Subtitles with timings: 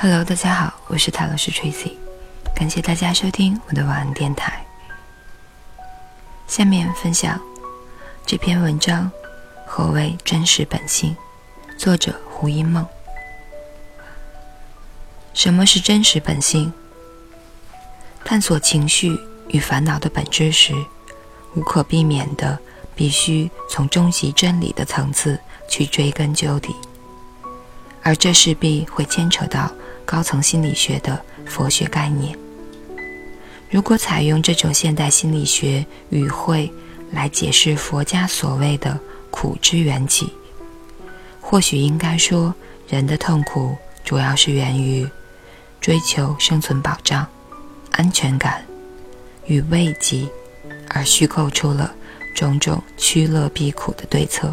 [0.00, 1.96] Hello，大家好，我是塔罗斯 Tracy，
[2.54, 4.64] 感谢大家收听我的晚安电台。
[6.46, 7.38] 下面分享
[8.24, 9.10] 这篇文章：
[9.66, 11.16] 何为真实本性？
[11.76, 12.86] 作者胡因梦。
[15.38, 16.72] 什么是真实本性？
[18.24, 19.16] 探索情绪
[19.50, 20.74] 与烦恼的本质时，
[21.54, 22.58] 无可避免的
[22.96, 25.38] 必须从终极真理的层次
[25.70, 26.74] 去追根究底，
[28.02, 29.72] 而这势必会牵扯到。
[30.04, 32.36] 高层心理学的佛学概念，
[33.70, 36.72] 如果采用这种现代心理学语汇
[37.12, 38.98] 来解释佛家所谓的
[39.30, 40.32] 苦之缘起，
[41.40, 42.52] 或许应该说，
[42.88, 45.06] 人的痛苦主要是源于
[45.80, 47.26] 追求生存保障、
[47.92, 48.64] 安全感
[49.46, 50.28] 与慰藉，
[50.88, 51.94] 而虚构出了
[52.34, 54.52] 种种趋乐避苦的对策，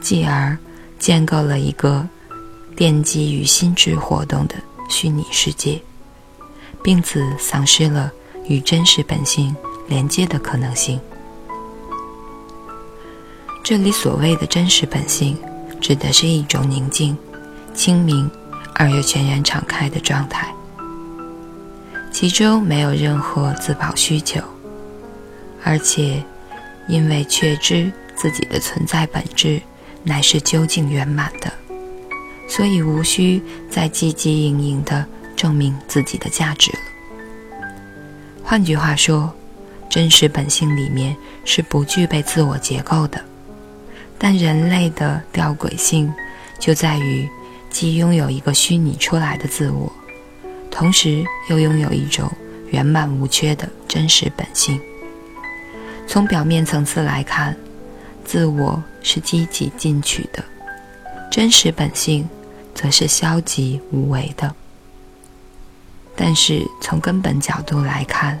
[0.00, 0.56] 继而
[0.98, 2.06] 建构了一个。
[2.74, 4.54] 奠基于心智活动的
[4.88, 5.78] 虚拟世界，
[6.82, 8.10] 并此丧失了
[8.48, 9.54] 与真实本性
[9.86, 10.98] 连接的可能性。
[13.62, 15.36] 这里所谓的真实本性，
[15.82, 17.16] 指的是一种宁静、
[17.74, 18.28] 清明
[18.74, 20.52] 而又全然敞开的状态，
[22.10, 24.40] 其中没有任何自保需求，
[25.62, 26.22] 而且
[26.88, 29.60] 因为确知自己的存在本质
[30.02, 31.52] 乃是究竟圆满的。
[32.48, 36.78] 所以无需再汲汲营营的证明自己的价值了。
[38.42, 39.32] 换句话说，
[39.88, 43.18] 真实本性里面是不具备自我结构的。
[44.18, 46.12] 但人类的吊诡性
[46.58, 47.26] 就在于，
[47.72, 49.90] 既拥有一个虚拟出来的自我，
[50.70, 52.30] 同时又拥有一种
[52.70, 54.80] 圆满无缺的真实本性。
[56.06, 57.56] 从表面层次来看，
[58.24, 60.44] 自我是积极进取的，
[61.30, 62.28] 真实本性。
[62.74, 64.52] 则是消极无为的，
[66.16, 68.40] 但是从根本角度来看，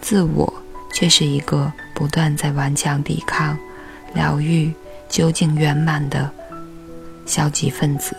[0.00, 0.50] 自我
[0.94, 3.58] 却是一个不断在顽强抵抗、
[4.14, 4.72] 疗愈
[5.08, 6.30] 究竟圆满的
[7.26, 8.16] 消极分子。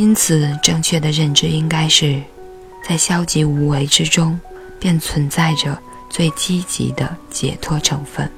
[0.00, 2.22] 因此，正确的认知应该是
[2.82, 4.40] 在消极无为之中，
[4.78, 5.78] 便存在着
[6.08, 8.32] 最积极的解脱成分。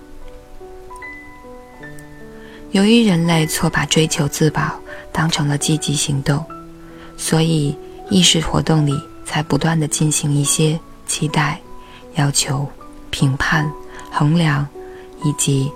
[2.73, 4.75] 由于人类错把追求自保
[5.13, 6.45] 当成了积极行动，
[7.17, 7.79] 所以
[8.11, 11.61] 意识活动里才不断的进行一些期待、
[12.17, 12.69] 要求、
[13.11, 13.73] 评判、
[14.11, 14.67] 衡量
[15.23, 15.71] 以及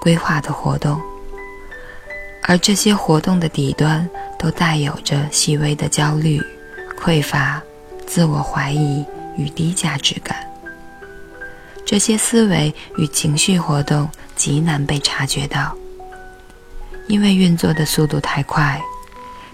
[0.00, 1.00] 规划的活动，
[2.42, 4.08] 而这些活动的底端
[4.38, 6.40] 都带有着细微的焦虑、
[6.98, 7.62] 匮乏、
[8.06, 9.04] 自我怀疑
[9.36, 10.36] 与低价值感。
[11.84, 15.76] 这些思维与情绪活动极难被察觉到。
[17.08, 18.80] 因为运作的速度太快，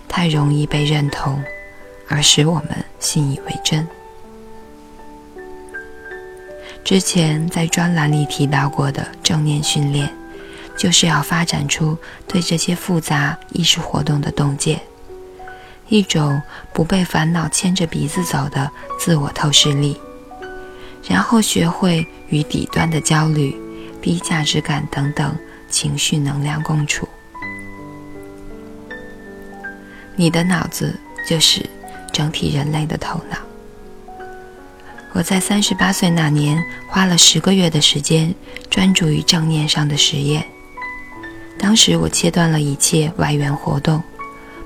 [0.06, 1.42] 太容易被认同，
[2.06, 3.86] 而使我们信以为真。
[6.84, 10.08] 之前在专栏里提到过的正念训练，
[10.76, 11.96] 就是要发展出
[12.28, 14.80] 对这些复杂意识活动的洞见，
[15.88, 16.40] 一种
[16.72, 19.98] 不被烦恼牵着鼻子走的自我透视力，
[21.08, 23.56] 然后学会与底端的焦虑、
[24.02, 25.34] 低价值感等等
[25.70, 27.08] 情绪能量共处。
[30.14, 30.98] 你的脑子
[31.28, 31.64] 就是
[32.12, 33.38] 整体人类的头脑。
[35.12, 38.34] 我在三十八岁那年花了十个月的时间
[38.68, 40.46] 专注于正念上的实验。
[41.58, 44.02] 当时我切断了一切外源活动，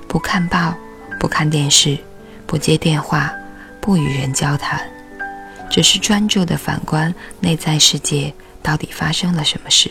[0.07, 0.75] 不看报，
[1.19, 1.97] 不看电视，
[2.45, 3.33] 不接电话，
[3.79, 4.81] 不与人交谈，
[5.69, 9.89] 只是专注地反观内在世界到底发生了什么事。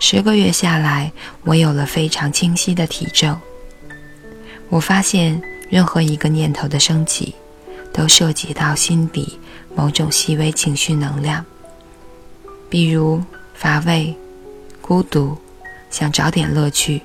[0.00, 1.12] 十个月下来，
[1.42, 3.38] 我有了非常清晰的体证。
[4.70, 7.34] 我发现，任何一个念头的升起，
[7.92, 9.38] 都涉及到心底
[9.74, 11.44] 某种细微情绪能量，
[12.70, 13.22] 比如
[13.54, 14.16] 乏味、
[14.88, 15.36] 孤独、
[15.90, 17.02] 想找点乐趣、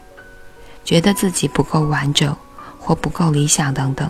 [0.86, 2.34] 觉得自己不够完整
[2.80, 4.10] 或不够理想等等。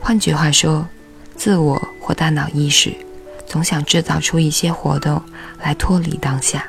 [0.00, 0.86] 换句话说，
[1.34, 2.94] 自我或大脑意识
[3.44, 5.20] 总想制造出一些活动
[5.60, 6.64] 来脱离当下，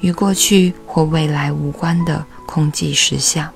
[0.00, 3.48] 与过去或未来无关的空寂实相。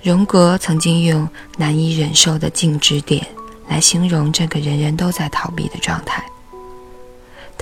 [0.00, 3.26] 荣格曾经用难以忍受的静止点
[3.66, 6.24] 来形容这个人人都在逃避的状态。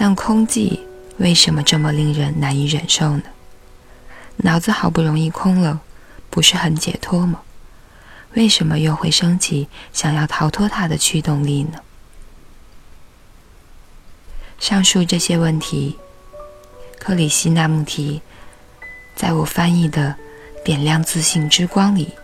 [0.02, 0.81] 但空寂
[1.19, 3.23] 为什么这么令人难以忍受呢？
[4.38, 5.79] 脑子好不容易空了，
[6.31, 7.43] 不是很解脱吗？
[8.32, 11.79] 为什么又会升起想要逃脱它的驱动力呢？
[14.58, 15.99] 上述这些问题，
[16.99, 18.23] 克里希那穆提
[19.14, 20.17] 在我翻译的
[20.64, 22.14] 《点亮自信之光》里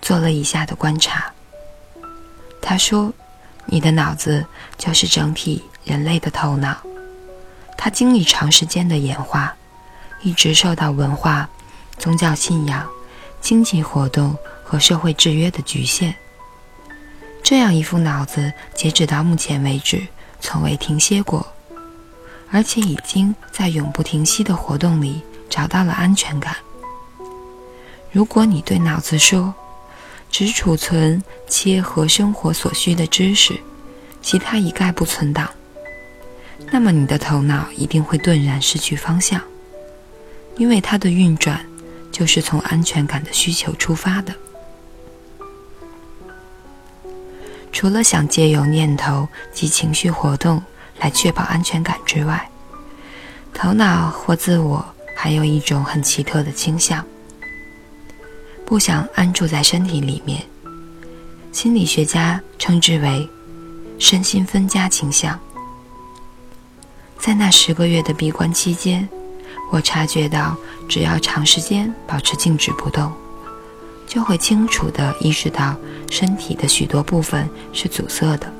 [0.00, 1.32] 做了以下的观察。
[2.62, 3.12] 他说
[3.66, 6.80] ：“你的脑子就是整体人类的头脑，
[7.78, 9.54] 它经历长时间的演化，
[10.22, 11.48] 一直受到文化、
[11.96, 12.86] 宗教信仰、
[13.40, 16.14] 经济活动和社会制约的局限。
[17.42, 20.06] 这样一副脑子，截止到目前为止，
[20.40, 21.46] 从未停歇过。”
[22.50, 25.20] 而且已经在永不停息的活动里
[25.50, 26.56] 找到了安全感。
[28.10, 29.54] 如果你对脑子说，
[30.30, 33.60] 只储存切合生活所需的知识，
[34.22, 35.50] 其他一概不存档，
[36.70, 39.40] 那么你的头脑一定会顿然失去方向，
[40.56, 41.64] 因为它的运转
[42.10, 44.34] 就是从安全感的需求出发的。
[47.72, 50.62] 除了想借由念头及情绪活动。
[51.00, 52.50] 来确保安全感之外，
[53.54, 54.84] 头脑或自我
[55.16, 57.06] 还有一种很奇特的倾向，
[58.66, 60.42] 不想安住在身体里面。
[61.52, 63.30] 心理学家称之为
[64.00, 65.38] 身心分家倾向。
[67.18, 69.06] 在那十个月的闭关期间，
[69.70, 70.56] 我察觉到，
[70.88, 73.12] 只要长时间保持静止不动，
[74.06, 75.76] 就会清楚地意识到
[76.10, 78.50] 身体的许多部分是阻塞的。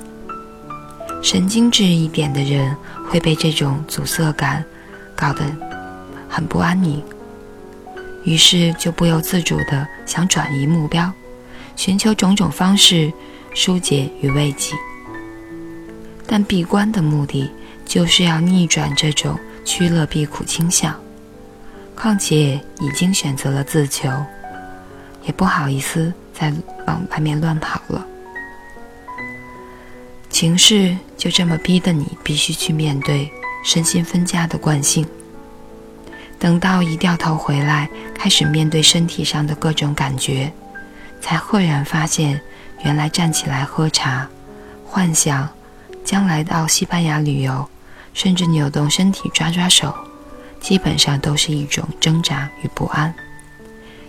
[1.22, 2.76] 神经质一点的人
[3.08, 4.62] 会被这种阻塞感
[5.16, 5.44] 搞得
[6.28, 7.02] 很不安宁，
[8.25, 11.10] 于是就不由自主地想转移目标，
[11.75, 13.10] 寻求种种方式
[13.55, 14.75] 疏解与慰藉。
[16.26, 17.50] 但闭关的目的
[17.88, 20.94] 就是要逆转这种趋乐避苦倾向，
[21.96, 24.11] 况且已经选择了自求，
[25.25, 26.52] 也不好意思再
[26.87, 28.06] 往外面乱跑了。
[30.29, 33.29] 情势就这么逼得你必须去面对
[33.64, 35.05] 身心分家的惯性。
[36.38, 40.52] 等到一掉头回来，开始面对身体上的各种感觉，
[41.23, 42.38] 才赫然发现，
[42.84, 44.29] 原来站起来喝茶、
[44.87, 45.49] 幻想
[46.05, 47.69] 将来到西班牙旅游，
[48.19, 49.94] 甚至扭动身体抓抓手，
[50.59, 53.15] 基本上都是一种挣扎与不安，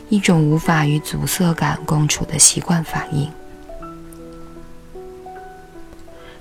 [0.10, 3.32] 一种无法与阻塞感共处的习惯反应。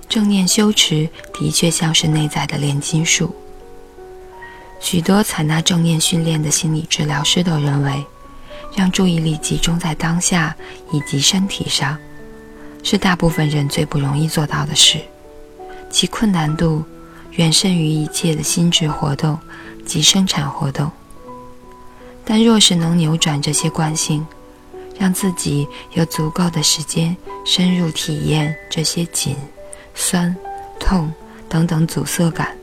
[0.09, 3.35] 正念修持的确像是内在的炼金术。
[4.79, 8.03] 许多采纳正念训练的心理治疗师都认为，
[8.75, 10.55] 让注意力集中在当下
[10.91, 11.95] 以及身体上，
[12.81, 14.97] 是大部分人最不容易做到的事，
[15.91, 16.83] 其困难度
[17.39, 19.39] 远胜于一切的心智活动
[19.85, 20.91] 及生产活动。
[22.25, 24.27] 但若是能扭转这些惯性，
[24.99, 27.15] 让自己有足够的时间
[27.45, 29.37] 深入体验这些紧。
[29.95, 30.35] 酸、
[30.79, 31.11] 痛
[31.47, 32.55] 等等阻塞感，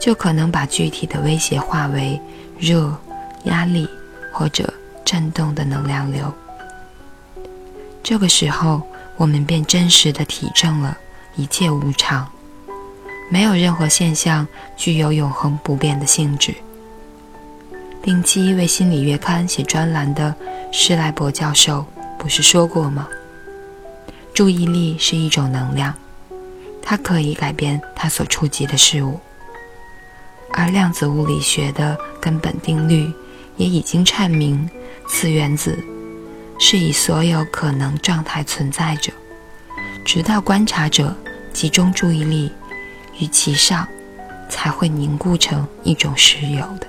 [0.00, 2.20] 就可能把具体的威胁化为
[2.58, 2.96] 热、
[3.44, 3.88] 压力
[4.32, 4.72] 或者
[5.04, 6.32] 震动的能量流。
[8.04, 8.82] 这个时候，
[9.16, 10.96] 我们便真实的体证了
[11.36, 12.28] 一切无常，
[13.30, 14.46] 没有任何现象
[14.76, 16.54] 具有永恒不变的性质。
[18.02, 20.34] 定期为心理月刊写专栏的
[20.72, 21.86] 施莱伯教授
[22.18, 23.08] 不是说过吗？
[24.34, 25.94] 注意力是一种能量。
[26.82, 29.20] 它可以改变它所触及的事物，
[30.52, 33.12] 而量子物理学的根本定律
[33.56, 34.68] 也已经阐明，
[35.06, 35.78] 次原子
[36.58, 39.12] 是以所有可能状态存在着，
[40.04, 41.14] 直到观察者
[41.52, 42.50] 集中注意力
[43.20, 43.86] 于其上，
[44.48, 46.86] 才会凝固成一种实有的。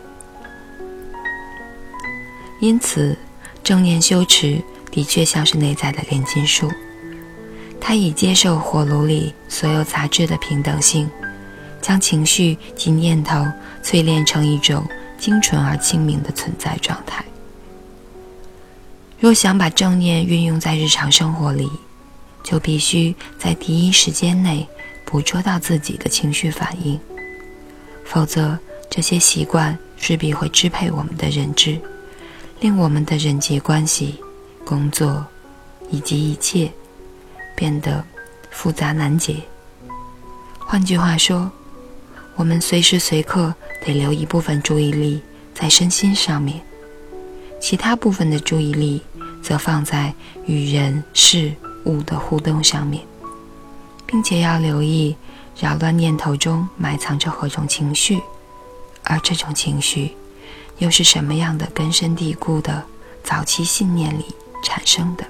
[2.60, 3.18] 因此，
[3.64, 4.60] 正念修持
[4.90, 6.72] 的确像是内在的炼金术。
[7.80, 11.10] 它以接受火炉里所有杂质的平等性，
[11.82, 13.46] 将情绪及念头
[13.84, 14.86] 淬炼成一种
[15.18, 17.26] 精纯而清明的存在状态。
[19.20, 21.70] 若想把正念运用在日常生活里，
[22.44, 24.68] 就必须在第一时间内
[25.12, 26.98] 捕捉到自己的情绪反应，
[28.06, 28.58] 否则
[28.89, 31.77] 这些习惯势必会支配我们的认知，
[32.62, 34.15] 令我们的人际关系、
[34.65, 35.24] 工作
[35.89, 36.72] 以及一切。
[37.53, 38.03] 变得
[38.50, 39.36] 复杂难解。
[40.58, 41.51] 换句话说，
[42.36, 43.53] 我们随时随刻
[43.86, 45.22] 得留一部分注意力
[45.53, 46.60] 在身心上面，
[47.60, 49.03] 其他部分的注意力
[49.44, 50.12] 则放在
[50.48, 51.53] 与人事
[51.84, 53.03] 物的互动上面，
[54.12, 55.15] 并且要留意
[55.58, 58.22] 扰乱念头中埋藏着何种情绪，
[59.03, 60.15] 而这种情绪
[60.80, 62.84] 又是什么样的根深蒂固的
[63.24, 64.25] 早期信念里
[64.62, 65.25] 产生的。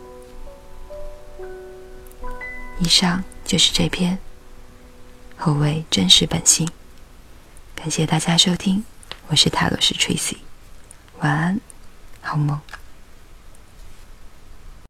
[2.79, 4.15] 以上就是这篇
[5.37, 6.65] 《何为真实本性》，
[7.75, 8.83] 感谢大家收听，
[9.27, 10.37] 我是塔罗斯 Tracy，
[11.19, 11.61] 晚安，
[12.21, 12.59] 好梦。